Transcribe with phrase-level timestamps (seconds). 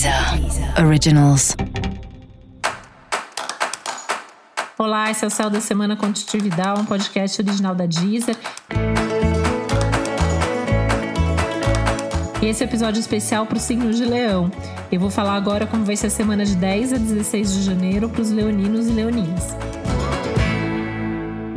[0.00, 1.54] Deezer Originals.
[4.78, 8.34] Olá, esse é o Céu da Semana Contitividade, um podcast original da Deezer.
[12.40, 14.50] E esse é episódio especial para o signo de Leão.
[14.90, 18.08] Eu vou falar agora como vai ser a semana de 10 a 16 de janeiro
[18.08, 19.54] para os leoninos e leoninas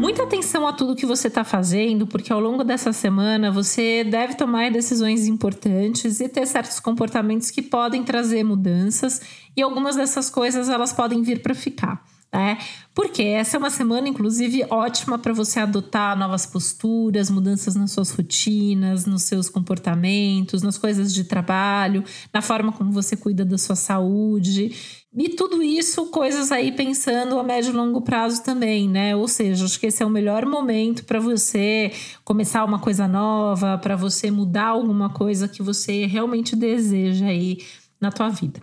[0.04, 4.36] muita atenção a tudo que você está fazendo, porque ao longo dessa semana você deve
[4.36, 9.22] tomar decisões importantes e ter certos comportamentos que podem trazer mudanças
[9.56, 12.04] e algumas dessas coisas elas podem vir para ficar.
[12.34, 12.58] Né?
[12.96, 18.10] Porque essa é uma semana, inclusive, ótima para você adotar novas posturas, mudanças nas suas
[18.10, 23.76] rotinas, nos seus comportamentos, nas coisas de trabalho, na forma como você cuida da sua
[23.76, 25.04] saúde.
[25.16, 29.16] E tudo isso, coisas aí pensando a médio e longo prazo também, né?
[29.16, 31.92] Ou seja, acho que esse é o melhor momento para você
[32.24, 37.60] começar uma coisa nova, para você mudar alguma coisa que você realmente deseja aí
[38.02, 38.60] na tua vida.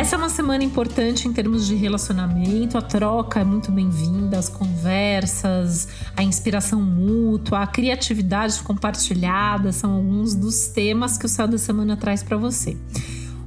[0.00, 4.48] Essa é uma semana importante em termos de relacionamento, a troca é muito bem-vinda, as
[4.48, 11.58] conversas, a inspiração mútua, a criatividade compartilhada são alguns dos temas que o céu da
[11.58, 12.78] semana traz para você.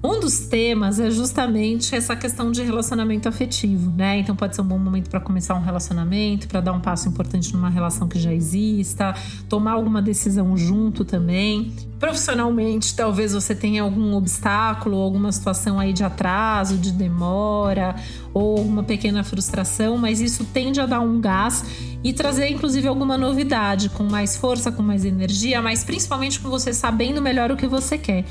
[0.05, 4.17] Um dos temas é justamente essa questão de relacionamento afetivo, né?
[4.17, 7.53] Então pode ser um bom momento para começar um relacionamento, para dar um passo importante
[7.53, 9.15] numa relação que já exista,
[9.47, 11.71] tomar alguma decisão junto também.
[12.01, 17.95] Profissionalmente, talvez você tenha algum obstáculo, alguma situação aí de atraso, de demora
[18.33, 21.63] ou uma pequena frustração, mas isso tende a dar um gás
[22.03, 26.73] e trazer inclusive alguma novidade, com mais força, com mais energia, mas principalmente com você
[26.73, 28.25] sabendo melhor o que você quer.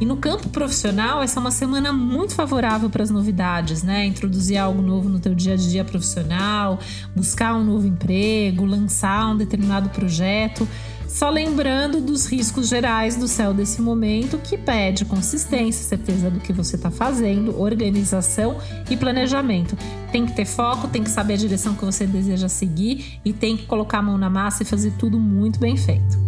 [0.00, 4.06] E no campo profissional, essa é uma semana muito favorável para as novidades, né?
[4.06, 6.78] Introduzir algo novo no teu dia a dia profissional,
[7.16, 10.68] buscar um novo emprego, lançar um determinado projeto.
[11.08, 16.52] Só lembrando dos riscos gerais do céu desse momento, que pede consistência, certeza do que
[16.52, 18.58] você está fazendo, organização
[18.90, 19.76] e planejamento.
[20.12, 23.56] Tem que ter foco, tem que saber a direção que você deseja seguir e tem
[23.56, 26.27] que colocar a mão na massa e fazer tudo muito bem feito.